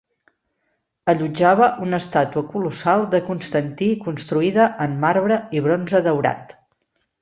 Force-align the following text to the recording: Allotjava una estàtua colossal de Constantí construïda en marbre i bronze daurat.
Allotjava 1.13 1.67
una 1.89 1.99
estàtua 2.05 2.43
colossal 2.55 3.07
de 3.13 3.21
Constantí 3.29 3.93
construïda 4.09 4.69
en 4.89 5.01
marbre 5.07 5.43
i 5.61 5.67
bronze 5.71 6.07
daurat. 6.13 6.63